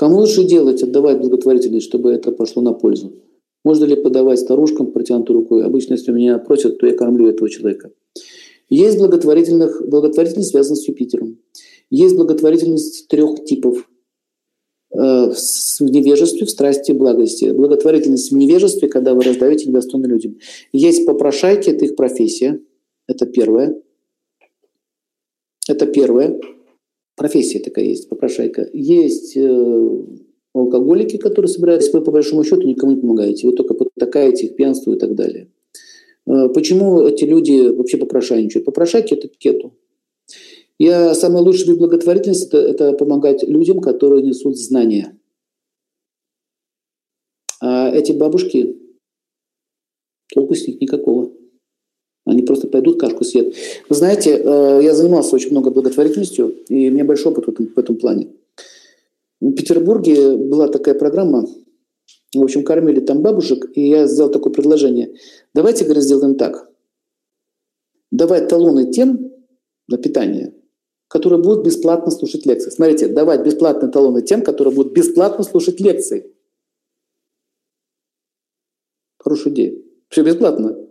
[0.00, 3.12] Кому лучше делать, отдавать благотворительность, чтобы это пошло на пользу?
[3.64, 5.62] Можно ли подавать старушкам протянутой рукой?
[5.62, 7.92] Обычно, если меня просят, то я кормлю этого человека.
[8.70, 11.36] Есть благотворительных, благотворительность связана с Юпитером.
[11.90, 13.90] Есть благотворительность трех типов.
[14.90, 17.50] Э, в невежестве, в страсти, благости.
[17.50, 20.38] Благотворительность в невежестве, когда вы раздаете недостойно людям.
[20.72, 22.58] Есть попрошайки, это их профессия.
[23.06, 23.82] Это первое.
[25.68, 26.40] Это первое.
[27.20, 28.66] Профессия такая есть, попрошайка.
[28.72, 30.04] Есть э,
[30.54, 33.46] алкоголики, которые собираются, вы по большому счету никому не помогаете.
[33.46, 35.50] Вы только потакаете их пьянству и так далее.
[36.26, 38.64] Э, почему эти люди вообще попрошайничают?
[38.64, 39.74] Попрошайки– это кету.
[40.78, 45.14] Я самый лучший вид благотворительности это,– это помогать людям, которые несут знания.
[47.60, 48.78] А эти бабушки,
[50.32, 51.32] толку с них никакого.
[52.50, 53.54] Просто пойдут кашку съедят.
[53.88, 57.68] Вы знаете, э, я занимался очень много благотворительностью, и у меня большой опыт в этом,
[57.68, 58.32] в этом плане.
[59.40, 61.46] В Петербурге была такая программа,
[62.34, 65.14] в общем, кормили там бабушек, и я сделал такое предложение.
[65.54, 66.68] Давайте, говорю, сделаем так.
[68.10, 69.30] Давать талоны тем
[69.86, 70.52] на питание,
[71.06, 72.70] которые будут бесплатно слушать лекции.
[72.70, 76.34] Смотрите, давать бесплатные талоны тем, которые будут бесплатно слушать лекции.
[79.20, 79.80] Хорошая идея.
[80.08, 80.89] Все бесплатно.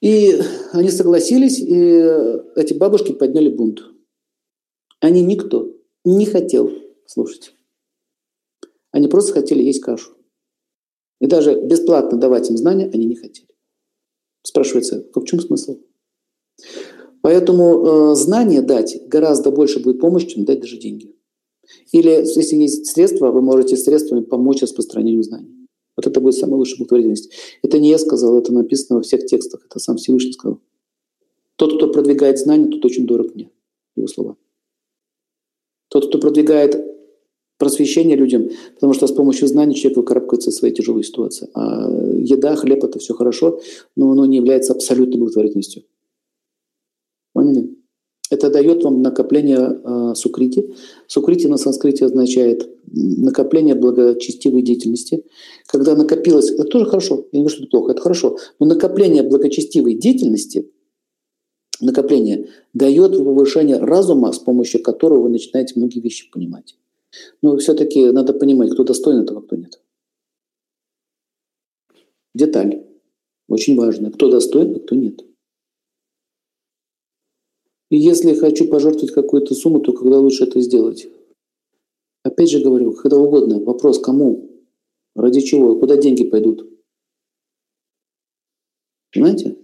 [0.00, 0.40] И
[0.72, 1.74] они согласились, и
[2.56, 3.80] эти бабушки подняли бунт.
[5.00, 6.70] Они никто не хотел
[7.06, 7.54] слушать.
[8.92, 10.12] Они просто хотели есть кашу.
[11.20, 13.48] И даже бесплатно давать им знания они не хотели.
[14.42, 15.78] Спрашивается, в чем смысл?
[17.20, 21.14] Поэтому э, знания дать гораздо больше будет помощь, чем дать даже деньги.
[21.92, 25.59] Или если есть средства, вы можете средствами помочь распространению знаний.
[26.00, 27.30] Вот это будет самая лучшая благотворительность.
[27.62, 29.60] Это не я сказал, это написано во всех текстах.
[29.66, 30.58] Это сам Всевышний сказал.
[31.56, 33.50] Тот, кто продвигает знания, тот очень дорог мне.
[33.96, 34.36] Его слова.
[35.88, 36.82] Тот, кто продвигает
[37.58, 41.50] просвещение людям, потому что с помощью знаний человек выкарабкается из своей тяжелой ситуации.
[41.52, 43.60] А еда, хлеб– это все хорошо,
[43.94, 45.82] но оно не является абсолютной благотворительностью.
[48.30, 50.72] Это дает вам накопление э, сукрити.
[51.08, 55.24] Сукрити на санскрите означает накопление благочестивой деятельности.
[55.66, 59.24] Когда накопилось, это тоже хорошо, я не говорю, что это плохо, это хорошо, но накопление
[59.24, 60.70] благочестивой деятельности,
[61.80, 66.76] накопление дает повышение разума, с помощью которого вы начинаете многие вещи понимать.
[67.42, 69.80] Но все-таки надо понимать, кто достоин этого, а кто нет.
[72.34, 72.84] Деталь.
[73.48, 74.12] Очень важно.
[74.12, 75.20] Кто достоин, а кто нет.
[77.90, 81.08] И если хочу пожертвовать какую-то сумму, то когда лучше это сделать?
[82.22, 83.60] Опять же говорю, когда угодно.
[83.60, 84.48] Вопрос кому?
[85.16, 85.78] Ради чего?
[85.78, 86.68] Куда деньги пойдут?
[89.12, 89.56] Понимаете?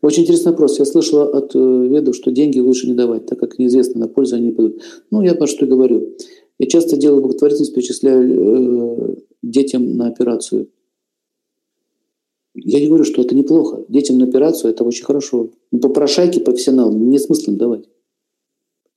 [0.00, 0.80] Очень интересный вопрос.
[0.80, 4.34] Я слышала от э, ведов, что деньги лучше не давать, так как неизвестно, на пользу
[4.34, 4.82] они пойдут.
[5.12, 6.16] Ну, я про что говорю.
[6.58, 10.68] Я часто делаю благотворительность, перечисляю э, детям на операцию.
[12.54, 13.84] Я не говорю, что это неплохо.
[13.88, 15.50] Детям на операцию это очень хорошо.
[15.70, 17.88] Но попрошайки профессионалам нет смысла давать.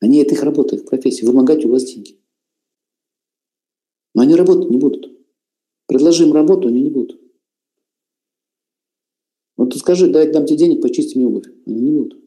[0.00, 1.26] Они, это их работа, их профессия.
[1.26, 2.18] Вымогать у вас деньги.
[4.14, 5.10] Но они работать не будут.
[5.86, 7.20] Предложи им работу, они не будут.
[9.56, 11.46] Вот ты скажи, дай дам тебе денег, почисти мне обувь.
[11.66, 12.18] Они не будут.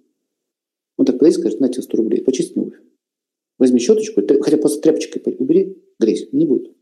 [0.98, 2.80] Он так подойдет скажет, на тебе 100 рублей, почисти мне обувь.
[3.58, 6.32] Возьми щеточку, хотя просто тряпочкой убери грязь.
[6.32, 6.76] Не будет.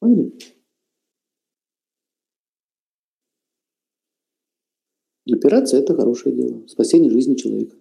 [0.00, 0.32] Поняли?
[5.30, 6.66] Операция– это хорошее дело.
[6.66, 7.76] Спасение жизни человека.